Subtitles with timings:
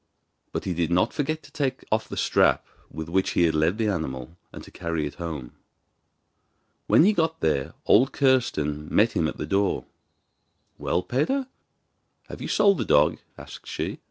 [0.51, 3.77] But he did not forget to take off the strap with which he had led
[3.77, 5.51] the animal, and to carry it home.
[6.87, 9.85] When he got there old Kirsten met him at the door.
[10.79, 11.47] 'Well, Peder, and
[12.29, 13.99] have you sold the dog?' asked she.